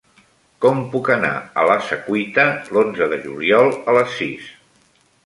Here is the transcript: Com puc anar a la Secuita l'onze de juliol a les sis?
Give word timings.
Com 0.63 0.79
puc 0.93 1.11
anar 1.15 1.29
a 1.63 1.65
la 1.71 1.75
Secuita 1.89 2.45
l'onze 2.77 3.09
de 3.13 3.21
juliol 3.27 3.71
a 3.93 3.97
les 3.99 4.17
sis? 4.23 4.49